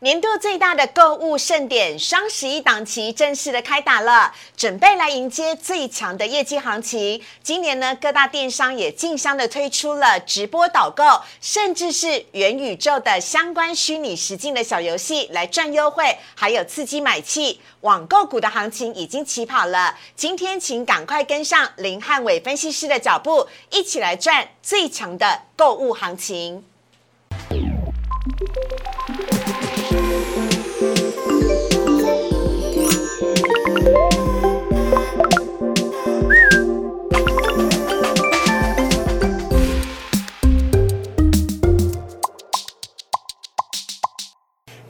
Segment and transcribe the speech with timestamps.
[0.00, 7.20] 年度最大的购物盛典双十一档期正式的开打了，准备来迎接最强的业绩行情。
[7.42, 11.02] 今年呢，各大电商也竞相的推出了直播导购，
[11.40, 17.60] 甚至是元宇宙的相关虚拟实境的小游戏来赚优惠，还有刺激买气。
[17.80, 26.64] 网购股的行情已经起跑了，今天请赶快跟上林汉伟分析师的脚步，一起来赚最强的购物行情。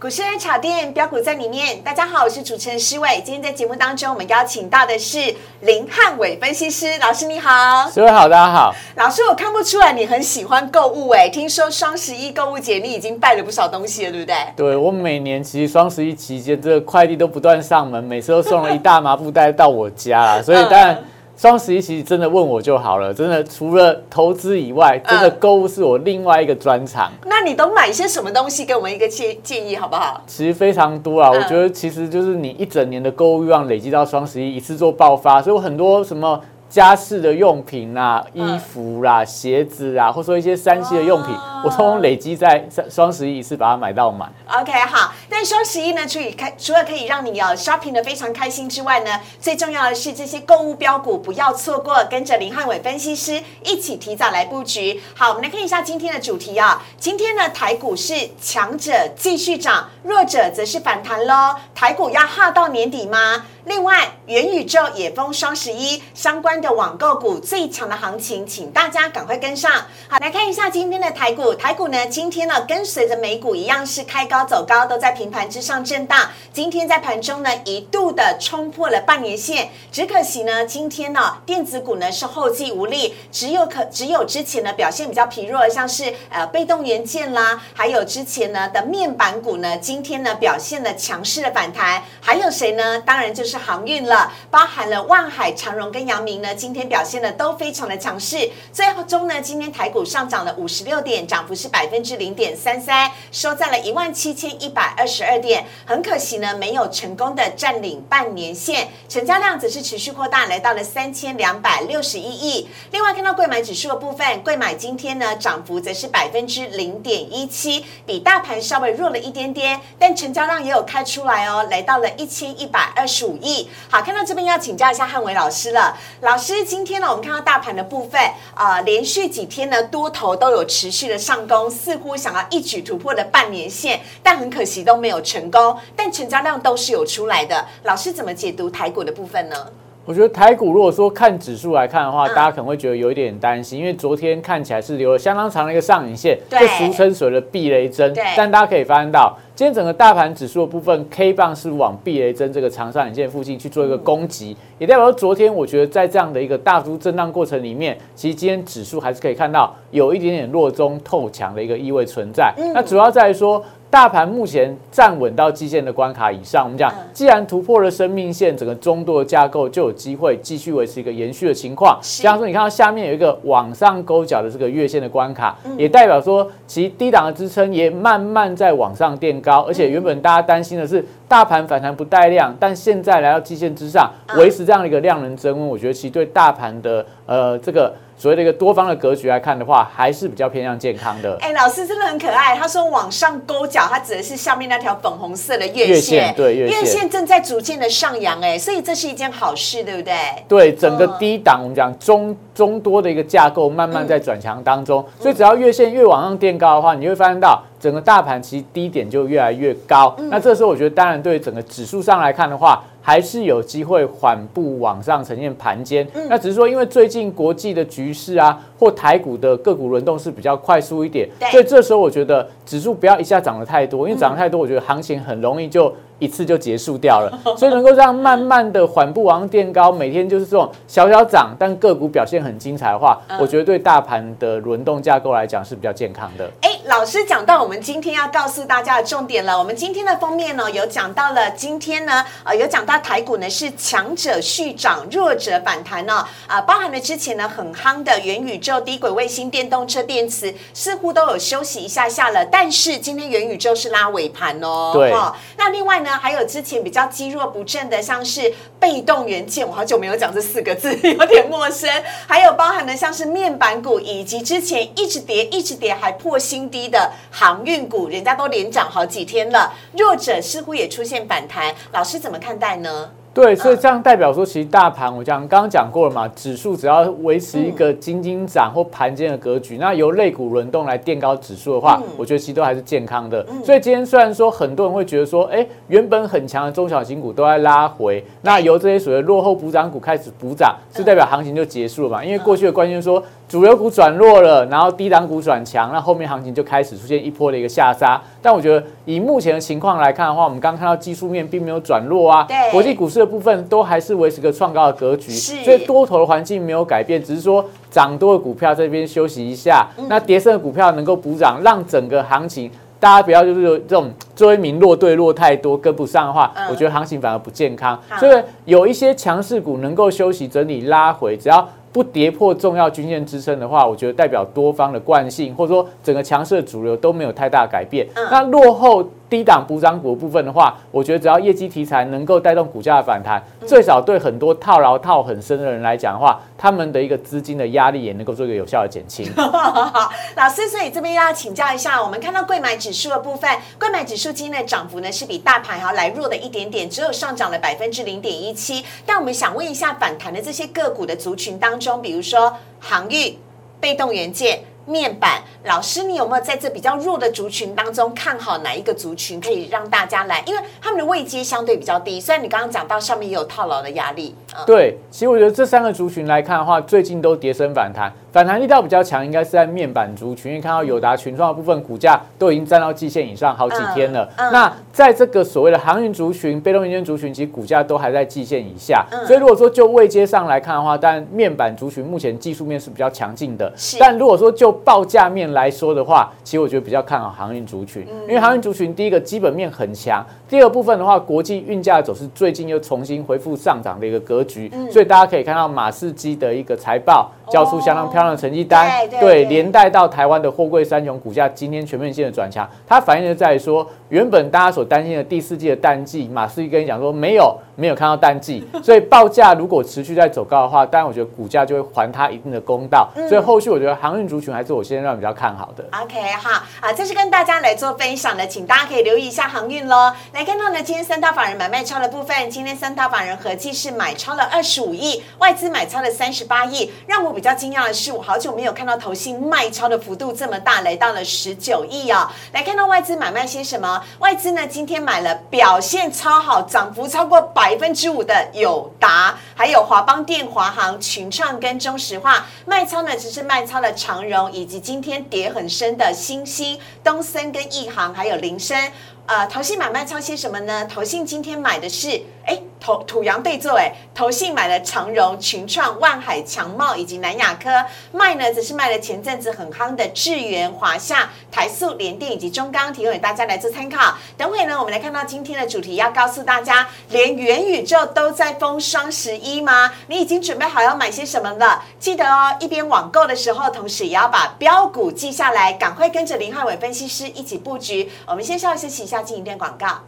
[0.09, 3.21] 股市人炒店标股在里面，大家好，我是主持人施伟。
[3.23, 5.19] 今天在节目当中，我们邀请到的是
[5.61, 7.51] 林汉伟分析师老师，你好。
[7.91, 8.75] 施伟好，大家好。
[8.97, 14.37] 老师，我看不出来你很喜欢购物哎，听说双十一购物节你已经败了不少东西了，对不对？
[14.57, 21.05] 对我每年其实双十一期间，这个快递都不断上门，每次都送了一大麻布袋到我家啦，所以当然。
[21.39, 27.13] 双十一其实真的问我就好了，真的除了投资以外，真的购物是我另外一个专长。
[27.27, 28.65] 那你都买些什么东西？
[28.65, 30.21] 给我们一个建建议好不好？
[30.27, 36.41] 其实非常多啊，我觉得其实就是你一整年的购物欲望累积到双十一一次做爆发，所以我很多什么。
[36.69, 44.31] 家饰的用品啦、衣服啦、鞋子啊，或者说一些三 C 的用品，我通通累积在双双十一一次把它买到满。
[44.61, 45.11] OK，好。
[45.41, 55.01] 但双十一呢，除以开除了可以让你要 shopping 的非常开心之外呢，最重要的是这些购物标股不要错过，跟着林汉伟分析师一起提早来布局。
[55.15, 56.83] 好，我们来看一下今天的主题啊。
[56.99, 61.55] 今天呢，台股是强者继续涨，弱者则是反弹喽。
[61.73, 63.47] 台股要哈到年底吗？
[63.65, 69.71] 另外，元宇宙也封双十一相关的网购股最强的行情，请大家赶快跟上。
[70.09, 71.55] 好，来看一下今天的台股。
[71.55, 76.31] 台股呢，今天呢跟随着美股一样是开高走高，都在平盘之上震荡。
[76.53, 92.03] 今天在盘中呢一度的冲破了半年线，只可惜呢今天呢电子股呢是后继无力，只有可只有之前呢表现比较疲弱，像是呃被动元件啦，还有之前呢的面板股呢，今天呢表现了强势的反弹。
[92.21, 92.99] 还有谁呢？
[93.01, 93.59] 当然就是。
[93.59, 98.49] 航运了，包含了万海、长荣跟阳明呢，今天表现的都非常的强势。
[98.73, 105.67] 最终呢，今天台股上涨了五十六点，涨幅是百分之零点三三，收在了一万七千一百二十十二点。
[105.85, 112.69] 很可惜呢，没有成功的占领半年线，成交量则是持续扩大，来到了三千两百六十一亿。
[112.93, 123.69] 另外看到贵买指数的部分，贵买今天呢涨幅则是百分之零点一七，比大盘稍微弱了一点点，但成交量也有开出来哦，来到了一千一百二十五亿。
[123.91, 125.99] 好，看到这边要请教一下汉伟老师了。
[126.21, 128.21] 老师，今天呢，我们看到大盘的部分
[128.55, 135.77] 啊，连续几天呢，多头都有持续的上攻，似乎想要一举突破的半年线，但很可惜都没有成功。
[135.97, 137.65] 但成交量都是有出来的。
[137.83, 139.57] 老师怎么解读台股的部分呢？
[140.05, 148.11] 我觉得台股如果说看指数来看的话，大家可能会觉得有一点担心，因为昨天看起来是留了相当长的一个上影线，就俗称所谓的避雷针。
[148.35, 162.55] 但大家可以发现到，今天整个大盘指数的部分 K 棒是往避雷针这个长上影线附近去做一个攻击，也代表说昨天我觉得在这样的一个大幅震荡过程里面，其实今天指数还是可以看到有一点点弱中透强的一个意味存在。
[162.73, 163.63] 那主要在于说。
[163.91, 171.99] 大盘目前站稳到基线的关卡以上，我们讲，既然突破了生命线，整个中度的架构就有机会继续维持一个延续的情况。
[172.03, 187.95] 像说，你看到下面有一个往上勾脚的这个月线的关卡，也代表说其低档的支撑也慢慢在往上垫高，而且原本大家担心的是大盘反弹不带量，但现在来到基线之上，维持这样的一个量能增温，我觉得其实对大盘的呃这个。
[188.21, 191.39] 所谓的一个多方的格局来看的话，还是比较偏向健康的。
[191.41, 192.57] 哎，老师真的很可爱。
[192.57, 196.35] 他说往上勾脚，他指的是下面那条粉红色的月线。
[196.35, 200.15] 对，月线正在逐渐的上扬，哎，所以这是一件好事，对不对？
[200.49, 210.17] 对，整个低档我们讲中中多的一个架构慢慢在转强当中，所以只要月线越往上垫高的话，你会发现到整个大盘其实低点就越来越高。
[210.29, 212.83] 那这时候我觉得，当然对整个指数上来看的话。
[213.01, 225.91] 还是有机会缓步往上呈现盘间，那只是说，因为最近国际的局势啊，或台股的个股轮动是比较快速一点，所以这时候我觉得指数不要一下涨得太多，因为涨得太多，我觉得行情很容易就。
[226.21, 236.49] 一次就结束掉了，所以能够这样慢慢的缓步往上垫高，每天就是这种小小涨，但个股表现很精彩的话，我觉得对大盘的轮动架构来讲是比较健康的。
[236.63, 248.69] 哎，老师讲到我们今天要告诉大家的重点了，我们今天的封面呢有讲到了，今天呢呃有讲到台股呢是强者续涨，弱者反弹呢啊，包含了之前呢很夯的元宇宙。
[248.69, 254.91] 宙、低轨卫星、电动车、电池似乎都有休息一下下了，但是今天元宇宙是拉尾盘哦。
[254.93, 255.11] 对，
[255.57, 261.91] 那另外呢，还有之前比较积弱不振的，像是被动元件，我好久没有讲这四个字， 有点陌生。
[262.27, 271.75] 还有包含的像是面板股，以及之前一直跌、一直跌还破新低的航运股，人家都连涨好几天了，弱者似乎也出现反弹。
[271.93, 273.11] 老师怎么看待呢？
[273.39, 283.47] 对，所以这样代表说，其实大盘我讲刚刚讲过了嘛，指数只要维持一个金金涨或盘间的格局，那由类股轮动来垫高指数的话，我觉得其实都还是健康的。
[283.65, 292.25] 所以今天虽然说很多人会觉得说，哎，原本很强的中小型股都在拉回，那由这些所谓落后补涨股开始补涨，是代表行情就结束了嘛？
[292.25, 293.23] 因为过去的关键说。
[293.49, 298.21] 主流股转弱了，然后低档股转强，那后面行情就开始出现一波的一个下杀。
[298.43, 317.99] 但我觉得以目前的情况来看的话，我们刚看到技术面并没有转弱啊，对，国际股市的部分都还是维持个创高的格局，所以多头的环境没有改变，只是说涨多的股票这边休息一下，那跌升的股票能够补涨，让整个行情大家不要就是有这种追名落对落太多跟不上的话，我觉得行情反而不健康。
[318.21, 321.67] 所以有一些强势股能够休息整理拉回，只要。
[321.93, 328.07] 不跌破重要均线支撑的话，我觉得代表多方的惯性，或者说整个强势的主流都没有太大改变。
[328.31, 329.09] 那落后。
[329.29, 339.31] 低档补涨股部分的话，我觉得只要业绩题材能够带动股价的反弹，最少对很多套牢套很深的人来讲的话，他们的一个资金的压力也能够做一个有效的减轻。
[339.37, 348.85] 老师，所以这边要请教一下，我们看到贵买指数的部分，贵买指数今天的涨幅呢是比大盘还要来弱的一点点，只有上涨了百分之零点一七。
[349.05, 353.39] 但我们想问一下，反弹的这些个股的族群当中，比如说航运、
[353.79, 354.61] 被动元件。
[354.89, 360.43] 面板老师，你有没有在这比较弱的族群当中看好哪一个族群可以让大家来？
[360.47, 364.35] 因为他们的位阶相对比较低，虽然你刚刚讲到上面也有套牢的压力。
[364.67, 368.11] 对，其实我觉得这三个族群来看的话，最近都跌升反弹。
[368.31, 374.29] 反弹力道比较强，应该是在面板族群，因为看到友达群创的部分股价都已经站到季线以上好几天了。
[374.37, 379.07] 那在这个所谓的航运族群、被动元件族群，其实股价都还在季线以下。
[379.27, 383.73] 所以如果说就位阶上来看的话，但面板族群目前技术面是比较强劲的。
[383.99, 394.71] 但如果说就报价面来说的话，其实我觉得比较看好航运族群，因为航运族群第一个基本面很强，第二部分的话，国际运价走势最近又重新恢复上涨的一个格局。
[394.91, 397.31] 所以大家可以看到马士基的一个财报。
[397.51, 398.87] 交出相当漂亮的成绩单，
[399.19, 415.83] 对，连带到台湾的货柜三雄股价今天全面性的转强，它反映的在说，原本大家所担心的第四季的淡季，马士基跟你讲说没有，没有看到淡季， 所以报价如果持续在走高的话，当然我觉得股价就会还它一定的公道，所以后续我觉得航运族群还是我现在让比较看好的。
[416.03, 420.13] OK 哈，啊，这是跟大家来做分享的，请大家可以留意一下航运喽。
[420.39, 427.33] 来看到呢，今天三大法人买卖超的部分，今天三大法人合计是买超了二十五亿，外资买超了三十八亿，让我。
[427.33, 432.33] 比较惊讶的是，我好久没有看到投信卖超的幅度这么大，来到了十九亿啊！
[432.53, 434.05] 来看到外资买卖些什么？
[434.21, 442.47] 外资呢，今天买了表现超好、涨幅超过百分之五的友达，还有华邦电、华航、群创跟中石化。
[442.65, 448.93] 卖超呢，只是卖超了长荣，以及今天跌很深的新兴、东森跟亿航，还有林森。
[449.29, 450.87] 呃，投信买卖操些什么呢？
[450.87, 452.59] 投信今天买的是，哎。
[452.81, 457.69] 土土洋对坐，哎，投信买了长荣、群创、万海、强茂以及南亚科，
[458.13, 464.17] 卖呢则是卖了前阵子很夯的智源、华夏、台塑、联电以及中钢，提供给大家来做参考。
[464.37, 469.93] 等会呢，我们来看到今天的主题，要告诉大家，连元宇宙都在封双十一吗？
[470.07, 471.83] 你已经准备好要买些什么了？
[471.99, 478.11] 记得哦，一边网购的时候，同时也要把标股记下来，赶快跟着林汉伟分析师一起布局。
[478.25, 480.08] 我们先稍微休息一下，进一段广告。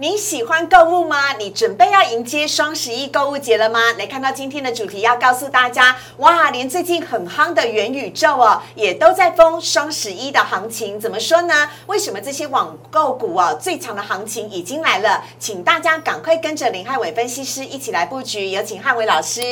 [0.00, 1.32] 你喜欢购物吗？
[1.40, 3.80] 你准备要迎接双十一购物节了吗？
[3.98, 11.00] 来看到今天的主题，要告诉大家，哇，连最近很夯的元宇宙哦，也都在封双十一的行情。
[11.00, 11.68] 怎么说呢？
[11.88, 15.24] 为什么这些网购股哦，最强的行情已经来了？
[15.40, 18.50] 请大家赶快跟着林汉伟分析师一起来布局。
[18.50, 19.42] 有请汉伟老师。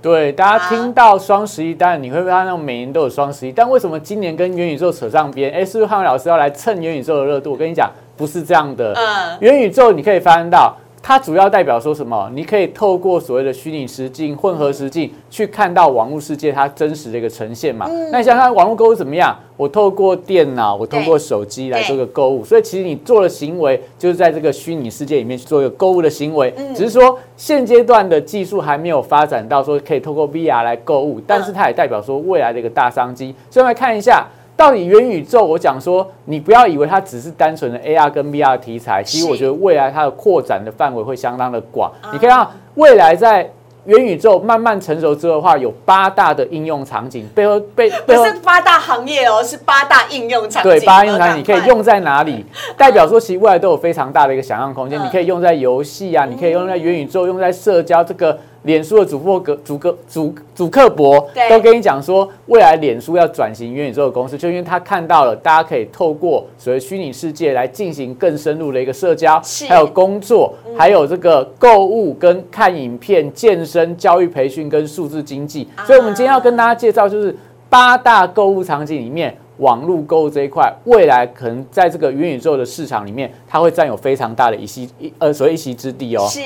[0.00, 5.52] 对，大家听到双十一，当然你会看到每年都有双十一，但为什么今年跟元宇宙扯上边？
[5.52, 7.50] 哎，是不是汉伟老师要来蹭元宇宙的热度？
[7.50, 7.90] 我跟你讲。
[8.16, 8.96] 不是这样的，
[9.40, 12.30] 元宇宙你可以发现到，它主要代表说什么？
[12.34, 17.86] 你可以透过所谓的虚拟实境、混合实境去看到网络世界它真实的一个呈现嘛？
[18.10, 19.36] 那想想网络购物怎么样？
[19.56, 26.52] 我透过电脑，我透过手机来做个购物，所以其实你做的行为就是在这个虚拟世界里面去做一个购物的行为。
[26.74, 33.34] 只是说现阶段的技术还没有发展到说可以透过 VR 来购物，但是它也代表说未来的一个大商机。
[33.50, 34.26] 所以来看一下。
[34.56, 41.92] 到底元宇宙，我讲说，你不要以为它只是单纯的 AR 跟 VR 题材，其实我觉得未来它的扩展的范围会相当的广。
[42.10, 43.50] 你看到未来在
[43.84, 50.70] 元宇宙慢慢成熟之后的话，有八大的应用场景，背后背 不是八大行业哦，是八大应用场景。
[50.70, 52.42] 对，八大应用场景你可以用在哪里？
[52.78, 54.98] 代表说其实未来都有非常大的一个想象空间。
[55.04, 58.36] 你可以用在游戏啊，你可以用在元宇宙，用在社交这个。
[58.66, 75.68] 脸书的主播格主格主主客博都跟你讲说，未来脸书要转型元宇宙的公司，就因为他看到了大家可以透过所谓虚拟世界来进行更深入的一个社交，还有工作，还有这个购物跟看影片、健身、教育培训跟数字经济。
[75.86, 77.34] 所以，我们今天要跟大家介绍，就是
[77.70, 79.34] 八大购物场景里面。
[79.58, 86.26] 网络购物这一块，未来可能在这个元宇宙的市场里面，它会占有非常大的一席一呃所谓一席之地哦。
[86.28, 86.40] 是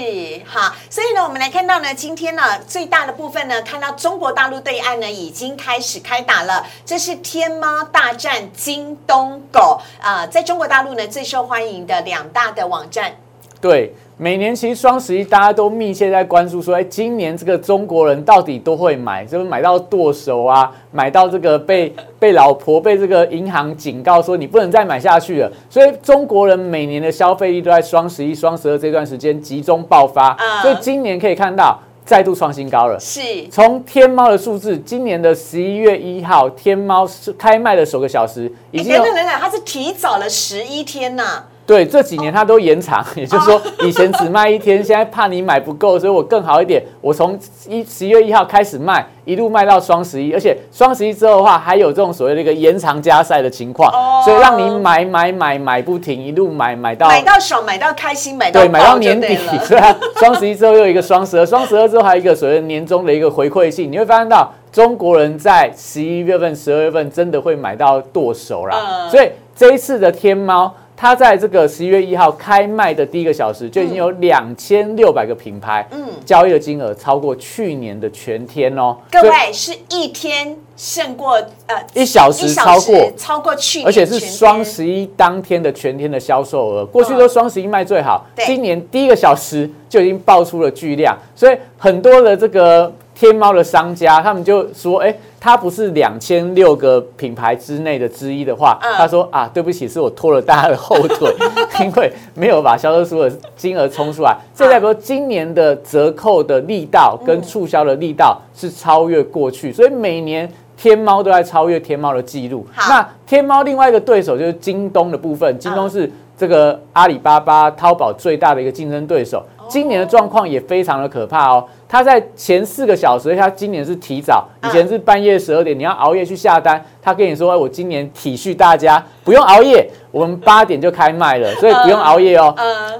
[0.45, 13.13] 好，所以呢，我们来看到呢，今天呢最大的部分呢，看到中国大陆对岸呢已经开始开打了，这是天猫大战京东狗啊，在中国大陆呢最受欢迎的两大的网站。
[13.61, 13.95] 对。
[14.23, 25.51] 每年其实双十一大家都密切在关注，说哎，今年这个中国人到底都会买，就是买到剁手啊，买到这个被被老婆被这个银行警告说你不能再买下去了。
[25.71, 33.01] 所以中国人每年的消费力都在双十一、双十二这段时间集中爆发，所以今年可以看到再度创新高了。
[33.01, 41.45] 是，从天猫的数字，今年的十一月一号，天猫是开卖的首个小时，已经等等等等，它是提早了十一天呐。
[41.71, 53.89] 对，这几年它都延长， 也就是说，以前只卖一天，现在怕你买不够，所以我更好一点，我从一十一月一号开始卖，一路卖到双十一，而且双十一之后的话，还有这种所谓的一个延长加赛的情况，
[54.25, 70.75] 所以让你买买买买不停，一路买买到买到爽，买到开心，买到对，买到年底，是啊， 双十一之后又一个双十二，双十二之后还有一个所谓年终的一个回馈性，你会发现到中国人在十一月份、十二月份真的会买到剁手啦，所以这一次的天猫。
[71.01, 78.95] 它在这个十一月一号开卖的第一个小时，就已经有两千六百个品牌，嗯，交易的金额超过去年的全天哦。
[79.11, 83.11] 各位是一天胜过呃一小时超过。
[83.17, 86.85] 超过去年，而且是双十一当天的全天的销售额。
[86.85, 95.15] 过去都双十一卖最好，今年第一个小时就已经爆出了巨量，所以很多的这个天猫的商家他们就说，哎。
[95.43, 101.35] 他不是两千六个品牌之内的之一的话，他说啊，对不起，是我拖了大家的后腿，
[101.81, 104.37] 因为没有把销售数的金额冲出来。
[104.55, 110.47] 这代表今年的折扣的力道跟促销的力道是超越过去，所以每年
[110.77, 112.67] 天猫都在超越天猫的记录。
[112.77, 119.43] 那天猫另外一个对手就是京东的部分，京东是这个阿里巴巴、淘宝最大的一个竞争对手。
[119.71, 121.65] 今年的状况也非常的可怕哦。
[121.91, 126.81] 他在前四个小时，他今年是提早，以前是半夜十二点，你要熬夜去下单。
[127.03, 132.55] 他跟你说，我今年体恤大家，不用熬夜，我们八点就开卖了，所以不用熬夜哦。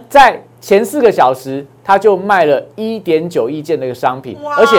[0.09, 4.77] 在前四个小时，他就卖了一点九亿件的一个商品，而且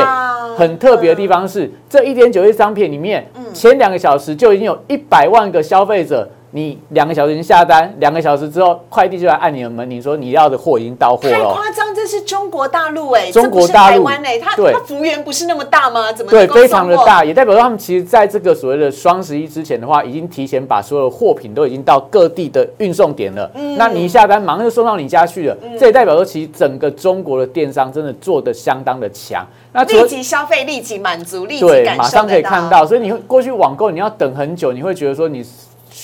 [0.57, 6.27] 很特别的地方是，这一点九亿商品里面，前两个小时就已经有一百万个消费者。
[6.53, 11.33] 你两个小时已经下单，两个小时之后快递就来按你的门，你说你要的货已经到货了。
[11.33, 16.11] 太夸张，这是中国大陆哎，中国大陆哎，它它幅员不是那么大吗？
[16.11, 23.49] 怎么对，非常的大，也代表说他们其实在这个所谓的双十一之前的话，已经提前把所有货品都已经到各地的运送点了。
[23.55, 29.47] 嗯，那你一下单马上就送到你家去了，这也代表说其实整个中国的电商真的做的相当的强。
[29.71, 32.85] 那立即消费，立即满足，立即对，马上可以看到。
[32.85, 35.45] 所以你会过去网购，你要等很久，你会觉得说你。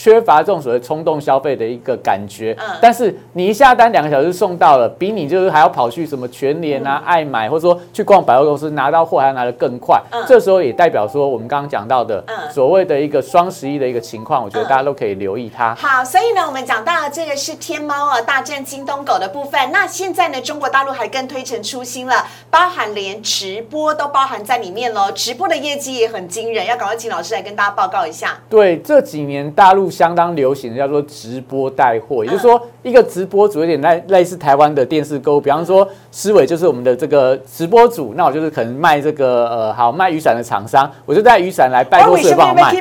[0.08, 10.02] 缺乏这种所谓冲动消费的一个感觉，但是你一下单两个小时送到了，比你就是还要跑去什么全联啊、爱买，或者说去逛百货公司拿到货还要拿得更快。
[10.12, 15.76] 嗯这时候也代表说我们刚刚讲到的所谓的一个双十一的一个情况，我觉得大家都可以留意它。
[15.76, 19.60] 好，所以呢，我们讲到了这个是天猫啊大战京东狗的部分。
[19.74, 25.12] 那现在呢，中国大陆还更推陈出新了，包含连直播都包含在里面喽。
[25.12, 28.38] 直播的业绩也很惊人，要赶快请老师来跟大家报告一下。
[28.50, 29.97] 对，这几年大陆。
[29.98, 32.24] 相当流行的，叫做直播带货。
[32.24, 42.72] 也就是说，一个直播主有点类类似台湾的电视购物，比方说思伟就是我们的这个直播主，那我就是可能卖这个呃好卖雨伞的厂商，我就带雨伞来拜托思伟帮我卖。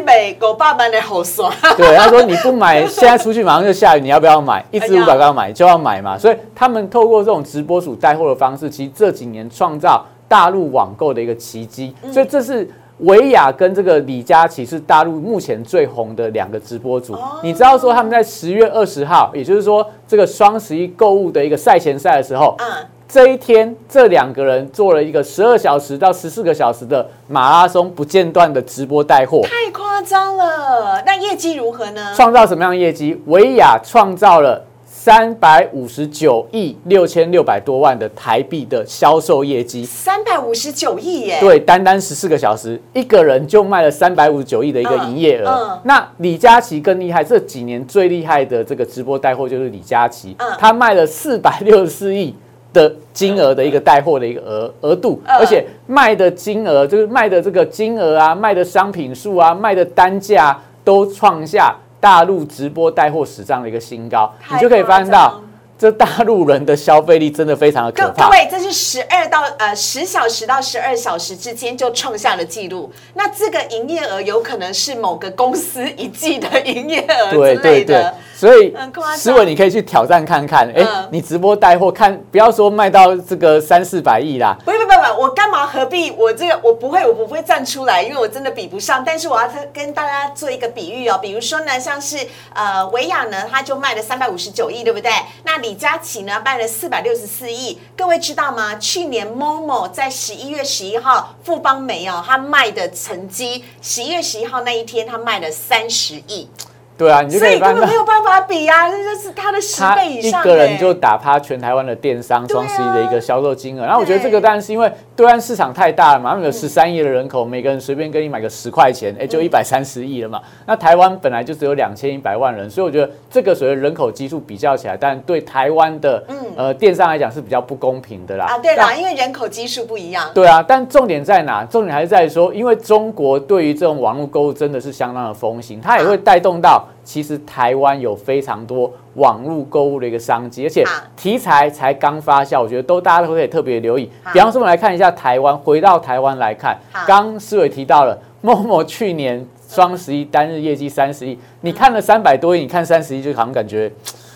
[1.78, 4.62] 对，他说你不买， 现在出去马上就下雨，你要不要买？
[4.70, 6.18] 一支五百块买就要买嘛。
[6.18, 11.94] 所以他们透过这种直播主带货的方式，其实这几年创造大陆网购的一个奇迹。
[12.12, 12.68] 所以这是。
[12.98, 17.14] 维亚跟这个李佳琦是大陆目前最红的两个直播主。
[17.42, 31.02] 你知道说他们在十月二十号，也就是说这个双十一购物的一个赛前赛的时候，嗯，这一天这两个人做了一个十二小时到十四个小时的马拉松不间断的直播带货，太夸张了。
[31.04, 32.14] 那业绩如何呢？
[32.14, 33.20] 创造什么样的业绩？
[33.26, 34.64] 维亚创造了。
[35.06, 41.38] 三百五十九亿六千六百多万的台币的销售业绩，三百五十九亿耶！
[41.38, 45.80] 对，单单十四个小时，一个人就卖了三百五十九亿的一个营业额。
[45.84, 52.34] 那李佳琦更厉害，这几年最厉害的这个直播带货就是李佳琦，他卖了四百六十四亿
[52.72, 61.76] 的金额的一个带货的一个额额度，而且卖的金额就是卖的这个金额啊，卖的商品数啊，卖的单价都创下。
[62.00, 65.40] 大陆直播带货史上的一个新高，你就可以发现到，
[65.78, 68.24] 这大陆人的消费力真的非常的可怕。
[68.24, 72.92] 各位，这是十二到呃十小时到十二小时之间就创下了记录。
[73.14, 78.14] 那这个营业额有可能是某个公司一季的营业额之类的。
[78.36, 78.74] 所以，
[79.16, 80.70] 思维你可以去挑战看看。
[80.76, 84.54] 哎，你直播带货，看不要说卖到这个三四百亿啦。
[84.62, 86.10] 不不不不，我干嘛何必？
[86.10, 89.02] 我这个我不会，我不会站出来，因为我真的比不上。
[89.02, 92.18] 但是我要跟大家做一个比喻哦，比如说呢，像是
[92.52, 95.10] 呃维亚呢，他就卖了三百五十九亿，对不对？
[95.44, 97.78] 那李佳琦呢，卖了四百六十四亿。
[97.96, 98.74] 各位知道吗？
[98.74, 106.50] 去年 Momo 在十一月十一号富邦美哦，他卖的成绩，十一月十一号那一天，他卖了三十亿。
[106.98, 110.40] 对啊，你就可以根本没有办法比啊，这就是它的十倍以上。
[110.40, 113.84] 一个人就打趴全台湾的电商双十一的一个销售金额。
[113.84, 120.40] 然后我觉得这个当然是因为对岸市场太大了嘛，他们有十三亿的人口，每个人随便给你买个十块钱，哎，就一百三十亿了嘛。
[120.64, 126.24] 那台湾本来就只有两千一百万人，所以我觉得这个所谓人口基数比较起来，但对台湾的
[126.56, 128.46] 呃电商来讲是比较不公平的啦。
[128.46, 130.30] 啊，对啦，因为人口基数不一样。
[130.32, 131.62] 对啊，但重点在哪？
[131.66, 136.85] 重点还是在说，因为中国对于这种网络购物真的是相当的风行，它也会带动到。
[137.04, 140.84] 其实台湾有非常多网络购物的一个商机，而且
[141.16, 144.10] 题材才刚发酵，我觉得都大家都可以特别留意。
[144.32, 153.90] 比方说，我们来看一下台湾，回到台湾来看，刚思伟提到了某某去年双十一单日业绩三十亿，你看了三百多亿，你看三十亿，就好像感觉。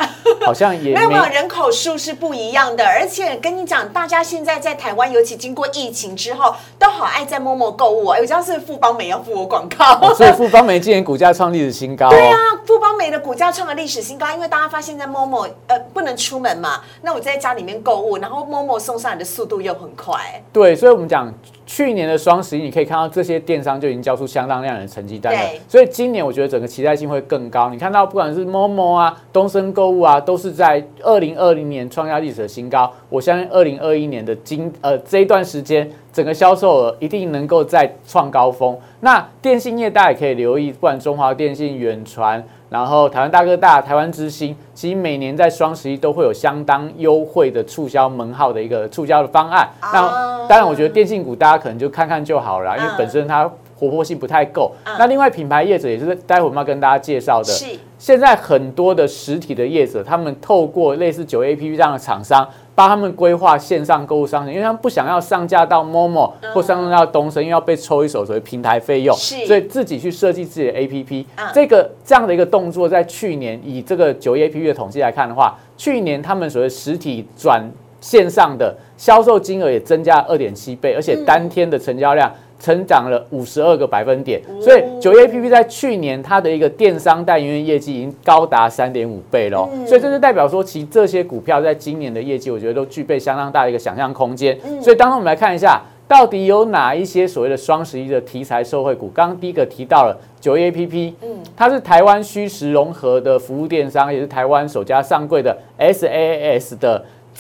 [0.45, 8.19] 好像也没有人口数是不一样的，而且跟你讲，大家现在在台湾，尤其经过疫情之后，都好爱在陌陌购物啊。
[8.19, 12.09] 有家是富邦美要付我广告，所以 富邦美今年股价创历史新高。
[12.11, 20.19] 对啊，富邦美的股价创了历史新高，因为大家发现，在陌陌呃不能出门嘛，那我在家里面购物，然后陌陌送上来的速度又很快。
[20.53, 21.33] 对，所以我们讲。
[21.67, 25.41] 去年的双十一，你可以看到这些电商就已经交出相当亮眼的成绩单了。
[25.69, 27.71] 所以今年我觉得整个期待性会更高。
[27.71, 32.91] 你看到不管是 Momo 啊、东森购物啊，都是在二零二零年创下历史的新高。
[33.09, 38.79] 我相信二零二一年的今呃这一段时间，整个销售额一定能够再创高峰。
[39.01, 42.43] 那电信业大家也可以留意，不管中华电信、远传。
[42.71, 49.69] 然后台湾大哥大、台湾之星，其实每年在双十一都会有相当优惠的促销门号的一个促销的方案。
[49.93, 53.51] 那当然，我觉得电信股大家可能就看看就好了，因为本身它
[53.81, 54.71] 活泼性不太够。
[54.85, 57.51] 那另外品牌业者也是待会我们要跟大家介绍的。
[57.51, 57.65] 是。
[57.99, 62.47] 现在很多的实体的业者，他们透过类似九 A P P 这样的厂商。
[62.73, 71.27] 帮他们规划线上购物商城，因为他们不想要上架到 Momo 或上架到东升，因为要被抽一手所谓平台费用，所以自己去设计自己的 APP。
[71.53, 77.63] 这个这样的一个动作，在去年以这个九 APP 的统计来看的话，去年他们所谓实体转
[78.01, 82.33] 线上的销售金额也增加二点七倍，而且当天的成交量。
[82.61, 94.57] 成长了五十二个百分点，所以九月 A P P 在去年它的一个电商代营运业绩已经高达三点五倍了，所以这就代表说，其这些股票在今年的业绩，我觉得都具备相当大的一个想象空间。
[94.83, 99.11] 所以当中我们来看一下，到底有哪一些所谓的双十一的题材受惠股？
[99.15, 106.59] 刚刚第一个提到了九月 A P P，嗯，它是台湾虚实融合的服务电商，也是台湾首家上柜的 S A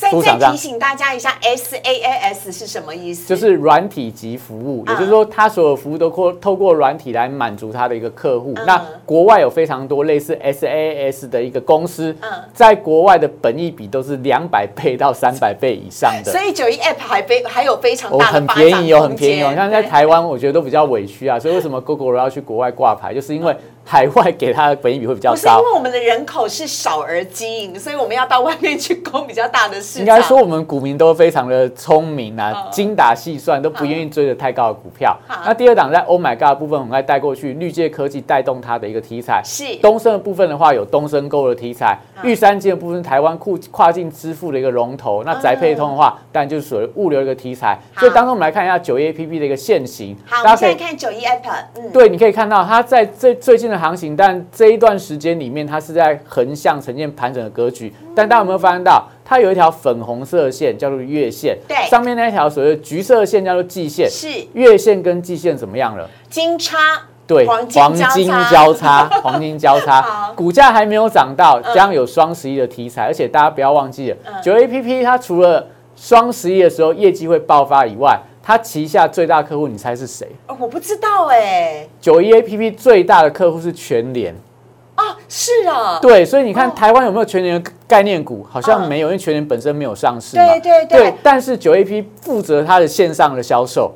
[0.00, 3.28] 再再提醒大家一下，SaaS 是什么意思？
[3.28, 8.54] 就是软体及服务，也就是说，它所有服务都透透过软体来满足它的一个客户。
[8.66, 12.16] 那国外有非常多类似 SaaS 的一个公司，
[12.54, 16.32] 在国外的本益比都是两百倍到三百倍以上的。
[16.32, 19.52] 所以九一 App 还非还有非常大的很便宜哦，很便宜哦。
[19.54, 21.38] 像在台湾，我觉得都比较委屈啊。
[21.38, 23.12] 所以为什么 Google 要去国外挂牌？
[23.12, 23.54] 就是因为。
[23.90, 25.34] 海外给它的本益比会比较高。
[25.34, 30.00] 不是因为我们的人口是少而精，所以我们要到外面去攻比较大的市场。
[30.00, 35.18] 应该说我们股民都非常的聪明啊，精打细算，都不愿意追着太高的股票。
[35.44, 39.42] 那第二档在 Oh my God 部分，我们再带过去，绿界科技带动它的一个题材。
[39.44, 45.24] 是东升的部分的话，有东升购的题材；玉山金的部分，台湾跨跨境支付的一个龙头。
[45.24, 47.76] 那宅配通的话，当然就是属于物流一个题材。
[47.98, 50.16] 所以当中我们来看一下九一 A P P 的一个现形。
[50.26, 51.40] 好，大家可以看九一 App。
[51.74, 57.92] 嗯，对，你可以看到它在最最近的行情，但这一段时间里面，它是在横向呈现盘整的格局。
[58.14, 64.28] 但大家有没有发现到，它有一条粉红色的线叫做月线，对，上面那一条所谓橘色线叫做季线，是。
[64.52, 66.08] 月线跟季线怎么样了？
[66.28, 66.76] 金叉。
[67.26, 70.02] 对，黄金交叉，黄金交叉，
[70.34, 75.64] 股价还没有涨到，将有双十一的题材，而且大家不要忘记了，九 A P P 它除了
[75.94, 80.26] 双十一的时候业绩会爆发以外，它旗下最大客户，你猜是谁？
[80.46, 81.86] 哦我不知道哎。
[82.00, 84.34] 九一 A P P 最大的客户是全联。
[85.30, 88.44] 啊，是啊，对，所以你看台湾有没有全年的概念股？
[88.50, 90.44] 好像没有，因为全年本身没有上市嘛。
[90.44, 91.14] 对对对。
[91.22, 93.92] 但是九 A P 负责它的线上的销售，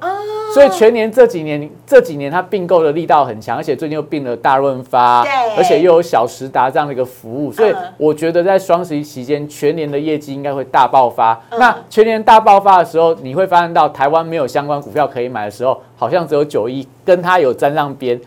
[0.55, 5.25] 所以全年这几年这几年它并购的力道很强，而且最近又并了大润发，
[5.57, 11.41] 而且又有小时达这样的一个服务，所以我觉得在双十一期间，全年的业绩应该会大爆发。
[11.59, 18.21] 那全年大爆发的时候，你会发现到台湾没有相关股票可以买的时候，好像只有九一跟它有沾上边。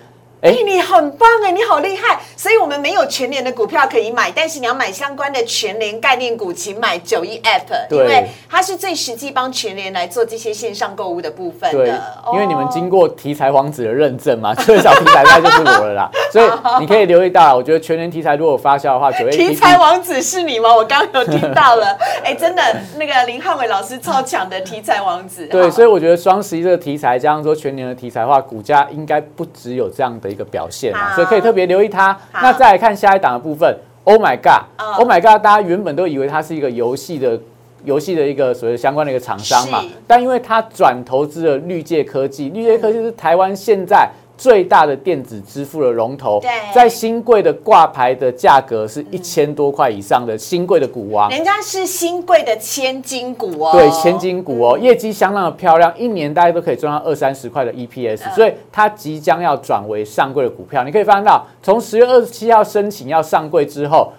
[0.47, 2.17] 哎，你很棒哎，你好厉害！
[2.37, 12.01] 所以我们没有全年的股票可以买，但是你要买相关的全年概念股，请买九一 App，因为它是最实际帮全年来做这些线上购物的部分的。
[12.31, 16.09] 因为你们经过题材王子的认证嘛，最 小题材那就是我了啦。
[16.31, 20.73] 所以你可以留意到，我觉得全年题材如果发酵的话，九一题材王子是你吗？
[20.73, 22.61] 我刚刚有听到了，哎，真的，
[22.97, 25.45] 那个林汉伟老师超强的题材王子。
[25.47, 30.27] 对，所以我觉得双十一这个题材，加上说全年的题材的话，股价应该不只有这样的。
[30.27, 32.17] 一个表现啊，所以可以特别留意它。
[32.33, 37.37] 那再来看下一档的部分，Oh my God，Oh my God，大家原本都以为它是一个游戏的
[37.83, 44.09] 游戏的一个所谓相关的一个厂商嘛，但因为它转投资了绿界科技，绿界科技是台湾现在。
[44.37, 46.39] 最大的电子支付的龙头，
[46.73, 60.83] 在新贵的挂牌的价格是一千多块以上的新贵的股王，人家是新贵的千金股哦，对，千金股哦，业绩相当的漂亮，一年大家都可以赚到二三十块的 EPS，所以它即将要转为上柜的股票。
[60.83, 64.13] 你可以发现到，从十月二十七号申请要上柜之后。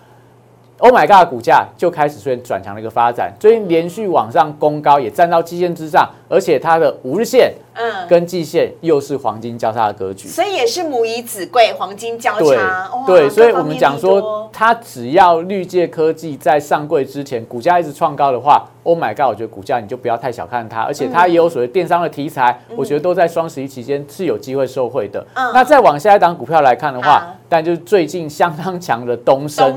[0.80, 1.28] Oh my god！
[1.28, 12.90] 股价就开始出现转强的一个发展，最近连续往上攻高，也站到基线之上，而且它的五日线，嗯，跟季线又是黄金交叉的格局，所以也是母以子贵，黄金交叉。
[13.06, 19.26] 对，所以我们讲说，它只要绿界科技在上柜之前，股价一直创高的话，Oh my god！
[19.26, 25.24] 我觉得股价你就不要太小看它，而且它也有所谓电商的题材，我觉得都在双十一期间是有机会受惠的。
[25.54, 27.34] 那再往下一档股票来看的话。
[27.50, 29.74] 但就是最近相当强的东升，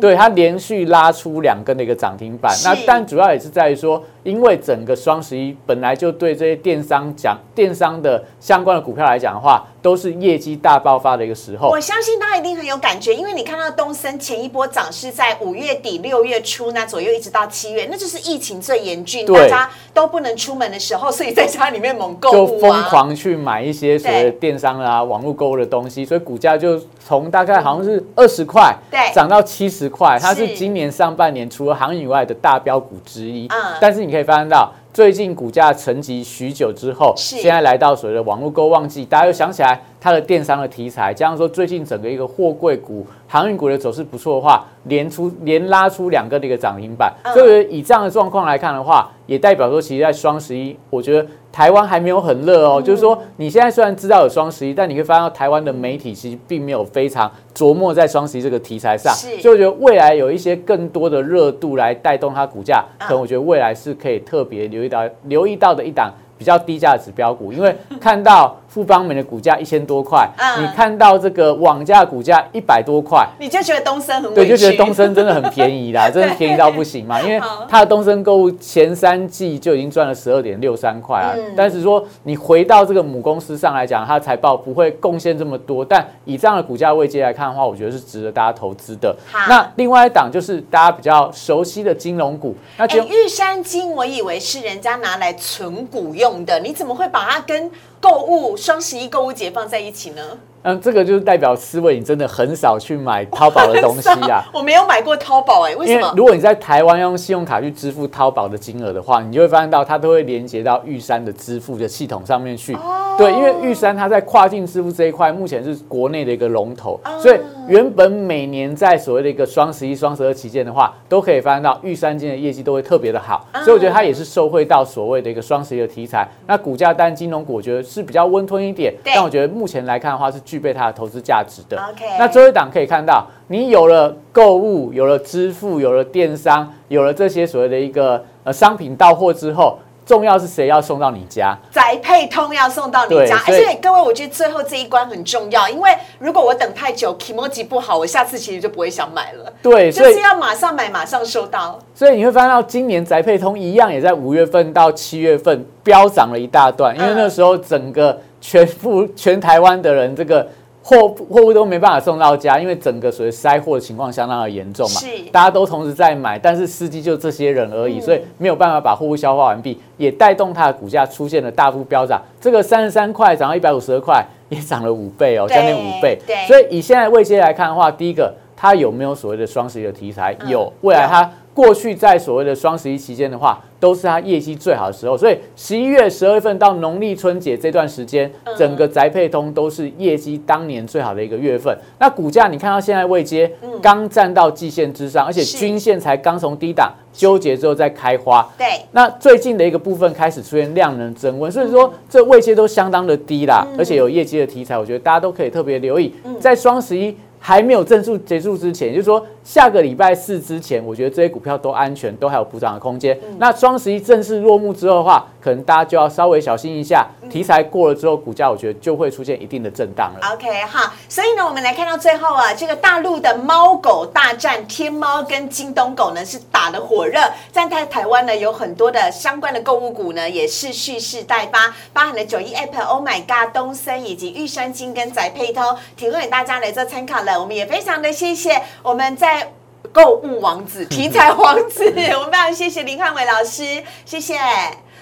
[0.00, 2.52] 对它连续拉出两根的一个涨停板。
[2.64, 9.64] 那但主要也是在于说，因为整个双十一本来就对这些电商讲电商的相关的股票来讲的话。
[9.82, 34.72] 都是业绩大爆发的一个时候，我相信大家一定很有感觉，因为你看到东森前一波涨是在五月底六月初那左右，一直到七月，那就是疫情最严峻，大家都不能出门的时候，所以在家里面猛购物，就疯狂去买一些所谓电商啊、网络购物的东西，所以股价就从大概好像是二十块，对，涨到七十块，它是今年上半年除了航以外的大标股之一，嗯，但是你可以发现到。
[34.92, 51.24] 最近股价沉寂许久之后，现在来到所谓的网络购旺季，大家又想起来它的电商的题材，加上说最近整个一个货柜股、航运股的走势不错的话，连出连拉出两个的一个涨停板，所以以这样的状况来看的话，也代表说，其实在双十一，我觉得。
[51.52, 68.56] 台湾还没有很热哦，就是说你现在虽然知道有双十一，但你会发现台湾的媒体其实并没有非常琢磨在双十一这个题材上，所以我觉得未来有一些更多的热度来带动它股价，可能我觉得未来是可以特别留意到留意到的一档比较低价的指标股，因为看到。
[68.72, 70.26] 富邦美的股价一千多块，
[70.58, 77.20] 你看到这个网价股价一百多块，你就觉得东升很对，就觉得东升真的很便宜啦， 真的便宜到不行嘛。
[77.20, 81.34] 因为它的东升购物前三季就已经赚了十二点六三块啊。
[81.54, 89.14] 但是说你回到这个母公司上来讲，它的财报不会贡献这么多，但以这样的股价位阶来看的话，我觉得是值得大家投资的。
[89.50, 97.70] 那另外一档就是大家比较熟悉的金融股，那玉山金，我以为是人家拿来存股用的，你怎么会把它跟？
[98.02, 100.40] 购物双十一购物节放在一起呢？
[100.62, 104.44] 嗯，这个就是代表思维，你真的很少去买淘宝的东西啊。
[104.54, 106.14] 我没有买过淘宝哎，为什么？
[106.16, 112.74] 如果你在台湾用信用卡去支付淘宝的金额的话，你就会发现到它都会连接到玉山的支付的系统上面去。
[112.74, 113.16] 哦。
[113.18, 126.26] 对，因为玉山它在跨境支付这一块，目前是国内的一个龙头，所以原本每年在所谓的一个双十一、双十二期间的话，都可以发现到玉山今的业绩都会特别的好，所以我觉得它也是受惠到所谓的一个双十一的题材。
[126.46, 131.82] 那股价单金融股，我觉得是比较温吞一点，但我觉得目前来看的话，是具备它的投资价值的。
[131.82, 139.78] OK，那周一档可以看到，你有了购物，有了支付，有了电商，有了这些所谓的一个呃商品到货之后。
[140.04, 141.56] 重要是谁要送到你家？
[141.70, 145.88] 宅配通要送到你家，而且各位，我觉得最后这一关很重要，因为
[146.18, 149.52] 如果我等太久，emoji 不好，我下次其实就不会想买了。
[149.62, 151.78] 对，就是要马上买，马上收到。
[151.94, 160.46] 所以你会发现到今年宅配通一样，也在五月份到七月份飙涨了一大段，因为那时候整个全部全台湾的人这个。
[160.84, 164.98] 货货物都没办法送到家，因为整个所谓塞货的情况相当的严重嘛。
[164.98, 172.20] 是，大家都同时在买，但是司机就这些人而已，所以没有办法把货物消化完毕，也带动它的股价出现了大幅飙涨。
[172.40, 176.18] 这个三十三块涨到一百五十二块，也涨了五倍哦，将近五倍。
[176.26, 180.34] 对，所以以现在未接来看的话，第一个它有没有所谓的双十一的题材？
[180.48, 183.62] 有，未来它过去在所谓的双十一期间的话。
[183.82, 191.76] 都是它业绩最好的时候，所以十一月、十二月份到农历春节这段时间，整个宅配通都是业绩当年最好的一个月份。
[191.98, 193.50] 那股价你看到现在未接，
[193.82, 198.48] 刚站到季线之上，而且均线才刚从低档纠结之后再开花。
[198.56, 207.16] 对，那最近的一个部分开始出现量能增温，所以说这未接都相当的低啦，而且有业绩的题材，我觉得大家都可以特别留意，在双十一。
[207.44, 213.18] 还没有正式结束之前，也就是说下个礼拜四之前，我觉得这些股票都安全，都还有补涨的空间。
[213.38, 217.04] 那双十一正式落幕之后的话，可能大家就要稍微小心一下。
[217.28, 220.34] 题材过了之后，股价我觉得就会出现一定的震荡了。
[220.34, 227.18] OK，好，所以呢，我们来看到最后啊，这个大陆的猫狗大战，天猫跟京东狗呢是打的火热，
[227.50, 235.64] 站在台台湾呢有很多的相关的购物股呢也是蓄势待发，包含了九一 Apple、Oh My God、东森以及玉山金跟宅配通，
[235.96, 237.31] 提供给大家来做参考了。
[237.38, 239.52] 我们也非常的谢谢我们在
[239.92, 244.38] 购物王子、 题材王子，我们非常谢谢林汉伟老师，谢谢。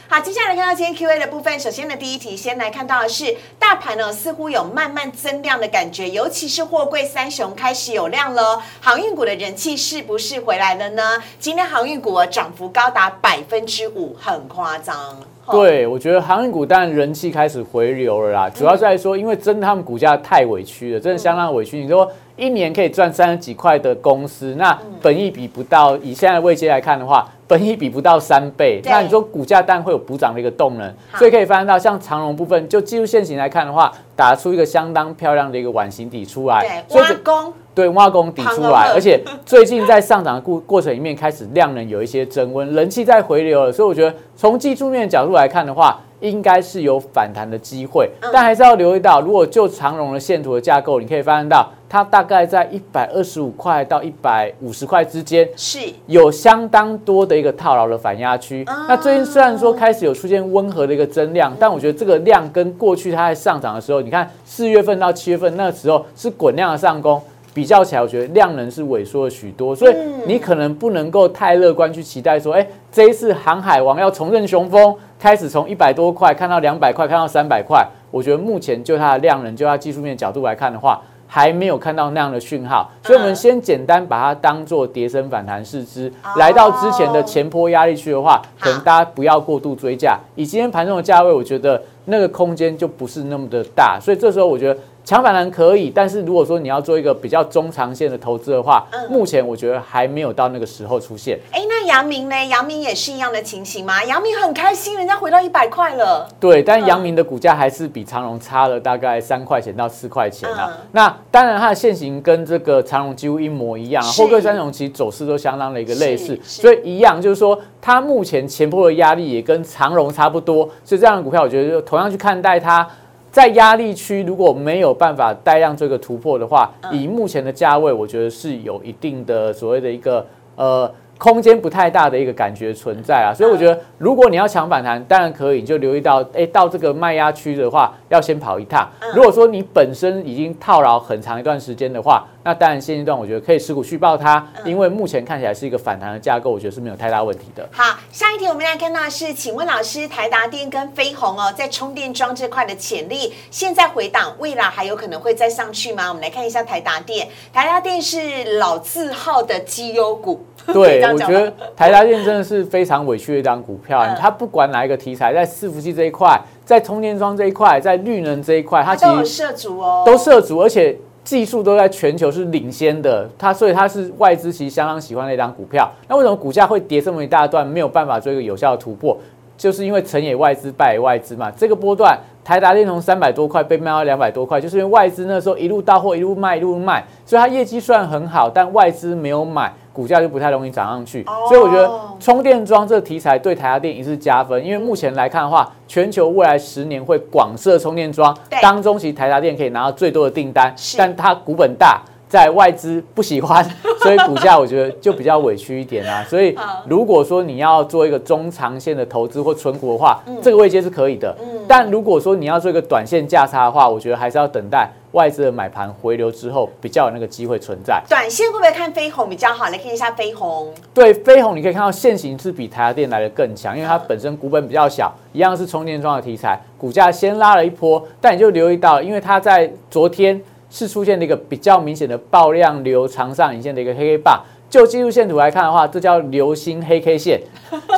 [0.08, 1.60] 好，接下来看到今天 Q A 的部分。
[1.60, 8.60] 首先呢，第一题先来看到的是大盘呢，似乎有慢慢增量的感觉，尤其是货柜三雄开始有量了。
[8.80, 11.22] 航运股的人气是不是回来了呢？
[11.38, 15.29] 今天航运股涨幅高达百分之五，很夸张。
[15.50, 21.80] 对，我觉得航运股当然人气开始回流了啦，主要在说，因为真的他们股价太委屈了，真的相当委屈。
[21.80, 27.28] 你说一年可以赚三十几块的公司，那本益比不到，以现在位阶来看的话。
[27.50, 45.98] 本益比不到三倍，那你说股价当然会有补涨的一个动能，所以可以发现到像长荣部分，就技术线型来看的话，打出一个相当漂亮的一个碗形底出来，对，挖工，对，挖工抵出来，而且最近在上涨的过过程里面，开始量能有一些增温，人气在回流了，所以我觉得从技术面角度来看的话。
[46.20, 58.62] 应该是有反弹的机会，但还是要留意到，如果就长荣的线图的架构，你可以发现到它大概在一百二十五块到一百五十块之间，是有相当多的一个套牢的反压区。
[58.86, 67.18] 那最近虽然说开始有出现温和的一个增量，但我觉得这个量跟过去它在上涨的时候，你看四月份到七月份那时候是滚量的上攻。
[67.52, 69.94] 比较起来，我觉得量能是萎缩了许多，所以
[70.26, 77.84] 你可能不能够太乐观去期待说，哎，这一次航海王要重振雄风，开始从一百多块看到两百块，看到三百块。
[78.10, 90.18] 我觉得目前就它的量能，就它技术面角度来看的话，还没有看到那样的讯号，所以我们先简单把它当做跌升反弹试之，来到之前的前坡压力区的话，可能大家不要过度追价。
[90.36, 94.80] 以今天盘中的价位，我觉得那个空间就不是那么的大，所以这时候我觉得。
[95.04, 101.38] 强反弹可以，但是如果说你要做一个比较中长线的投资的话，目前我觉得还没有到那个时候出现。
[101.50, 102.46] 哎，那阳明呢？
[102.46, 104.04] 阳明也是一样的情形吗？
[104.04, 106.28] 阳明很开心，人家回到一百块了。
[106.38, 110.70] 对，但阳明的股价还是比长荣差了大概三块钱到四块钱啊。
[110.92, 122.86] 那当然，它的现形跟这个长荣几乎一模一样，后个三种其实走势都相当的一个类似，所以一样就是说，它目前前波的压力也跟长荣差不多，所以这样的股票，我觉得就同样去看待它。
[123.30, 130.92] 在压力区如果没有办法带量这个突破的话，以目前的价位，我觉得是有一定的所谓的一个呃。
[131.20, 138.86] 空间不太大的一个感觉存在啊，所以我觉得如果你要抢反弹，当然可以，就留意到，哎，到这个卖压区的话，要先跑一趟。
[139.14, 147.66] 如果说你本身已经套牢很长一段时间的话，那当然现阶段我觉得可以持股续报它，因为目前看起来是一个反弹的架构，我觉得是没有太大问题的。
[147.72, 156.08] 好，下一题我们来看到是，请问老师，台达电跟飞鸿哦，在充电桩这块的潜力，现在回档，未来还有可能会再上去吗？
[156.08, 160.44] 我们来看一下台达电，台达电是老字号的绩优股。
[160.74, 164.06] 对，我觉得台达电真的是非常委屈的一张股票。
[164.18, 173.28] 它不管哪一个题材，在伺服器这一块，在充电桩这一块，在绿能这一块，它都有涉足哦，都涉足，而且技术都在全球是领先的。
[173.38, 175.90] 它所以它是外资其实相当喜欢的一张股票。
[176.08, 179.16] 那为什么股价会跌这么一大段，没有办法做一个有效的突破？
[179.56, 181.50] 就是因为成也外资，败也外资嘛。
[181.50, 191.24] 这个波段，台达电从三百多块被卖到两百多块，就是因为外资那时候一路到货，一路卖，一路卖，所以它业绩虽然很好，但外资没有买，股价就不太容易涨上去。
[191.48, 202.00] 所以我觉得充电桩这个题材对台达电也是加分，因为目前来看的话，全球未来十年会广设充电桩，当中其实台达电可以拿到最多的订单，但它股本大。
[202.30, 203.60] 在外资不喜欢，
[204.04, 206.22] 所以股价我觉得就比较委屈一点啊。
[206.28, 211.36] 所以如果说你要做一个中长线的投资或存股的话，这个位阶是可以的。
[211.66, 218.02] 但如果说你要做一个短线价差的话，我觉得还是要等待外资的买盘回流之后，比较有那个机会存在。
[218.08, 219.70] 短线会不会看飞鸿比较好？
[219.70, 220.72] 来看一下飞鸿。
[220.94, 230.40] 对，飞鸿你可以看到现形是比台达电来的更强，因为它本身股本比较小，一样是充电桩的题材，股价先拉了一波，但你就留意到，因为它在昨天。
[230.72, 237.40] 是出现了一个比较明显的爆量流长上影线的一个黑黑棒，就技术线图来看的话，这叫流星黑 K 线，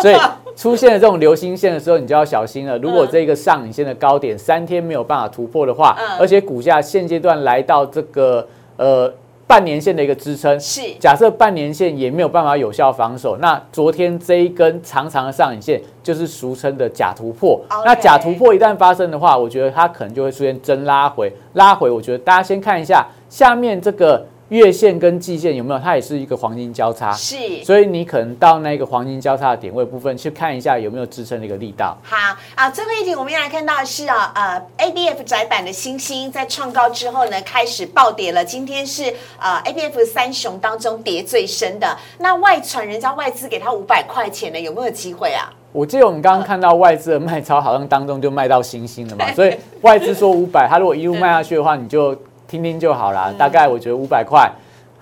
[0.00, 0.16] 所以
[0.56, 2.78] 出现了这种流星线的时候，你就要小心了。
[2.78, 9.12] 如果这个上影线的高点三天没有办法突破的话，而且股价现阶段来到这个呃。
[9.44, 17.60] 半年线的一个支撑是，假设半年线也没有办法有效防守，那昨天这一根长长的上影线就是俗称的假突破。
[17.84, 21.90] 那假突破一旦发生的话，我觉得它可能就会出现真拉回，拉回。
[21.90, 24.24] 我觉得大家先看一下下面这个。
[24.52, 25.80] 月线跟季线有没有？
[25.80, 31.96] 它也是一个黄金交叉，是，所以你可能到那个黄金交叉的点位部分去看一下有没有支撑的一个力道。
[32.02, 32.16] 好
[32.54, 38.44] 啊，最后一题我们要来看到的是啊，呃，A B F 窄板的星星在创高之后呢，开始暴跌了。
[38.44, 39.04] 今天是
[39.40, 41.96] 呃 A B F 三雄当中跌最深的。
[42.18, 45.50] 那外传人家外资给他五百块钱呢，有没有机会啊？
[45.72, 49.24] 我记得我们刚刚看到外资的卖超，好像当中就卖到星星了嘛。
[49.32, 52.14] 所以外资说五百，他如果一路卖下去的话，你就。
[52.52, 54.52] 听听就好啦，大概我觉得五百块，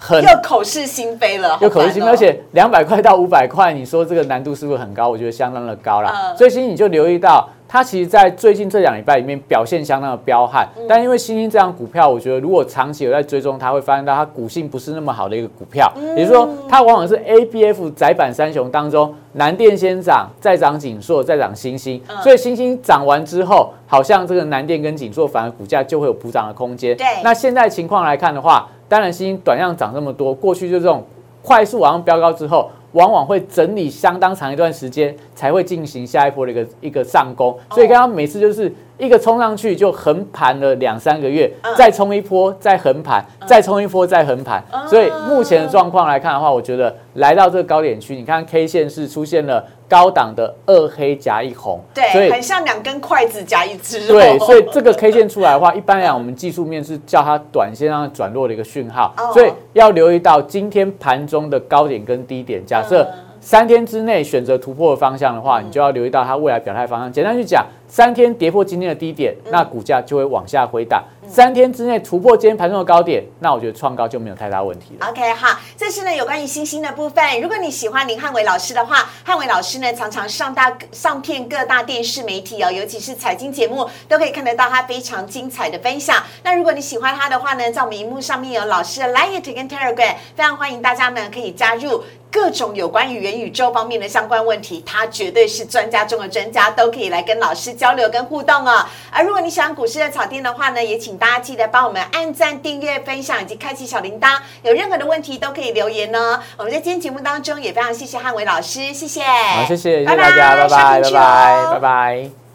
[0.01, 5.09] 很又口是心非了，又口是心非，而且两百块到五百块，你说这个难度是不是很高？
[5.09, 6.35] 我觉得相当的高啦。
[6.37, 7.49] 所以其实你就留意到。
[7.73, 26.97] 它其实，在最近这两礼拜里面表现相当的彪悍，但因为星星这张股票，我觉得如果长期有在追踪，它会发现到它股性不是那么好的一个股票，也就是说，它往往是 A B F 窄板三雄当中，南电先涨，再涨锦硕，再涨星星，所以星星涨完之后，好像这个南电跟锦硕反而股价就会有补涨的空间。
[26.97, 31.03] 对，那现在情况来看的话，当然新星短量涨这么多，过去就这种
[31.40, 32.68] 快速往上飙高之后。
[32.92, 49.65] 往往会整理相当长一段时间，才会进行下一波的一个一个上攻，所以刚刚每次就是一个冲上去就横盘了两三个月，再冲一波再横盘，再冲一波再横盘，所以目前的状况来看的话，我觉得来到这个高点区，你看 K 线是出现了。
[49.91, 54.07] 高档的二黑夹一红，对，所以很像两根筷子夹一只。
[54.07, 62.65] 对，所以这个 K 线出来的话，一般来讲，我们技术面是叫它短线上转弱的一个讯号，所以要留意到今天盘中的高点跟低点。
[62.65, 63.05] 假设
[63.40, 67.11] 三天之内选择突破的方向的话，你就要留意到它未来表态方向。
[67.11, 71.03] 简单去讲，三天跌破今天的低点，那股价就会往下回档。
[71.26, 75.07] 三天之内突破今天盘中的高点，那我觉得创高就没有太大问题了。
[75.09, 77.40] OK，好，这是呢有关于星星的部分。
[77.40, 86.22] 如果你喜欢林汉伟老师的话，汉伟老师呢常常上大上片各大电视媒体哦，尤其是财经节目，都可以看得到他非常精彩的分享。
[86.42, 92.03] 那如果你喜欢他的话呢，在我们荧幕上面有老师的 Line 跟 Telegram，非常欢迎大家呢可以加入。
[92.31, 98.87] 各种有关于元宇宙方面的相关问题，他绝对是专家中的专家，都可以来跟老师交流跟互动哦。
[99.11, 104.38] 而如果你喜欢股市的草甸的话呢，也请大家记得帮我们按赞、订阅、分享以及开启小铃铛。
[104.62, 106.40] 有任何的问题都可以留言哦。
[106.57, 112.50] 我们在今天节目当中也非常谢谢汉伟老师，谢谢，好，谢谢，谢谢大家，拜拜，拜拜，拜拜。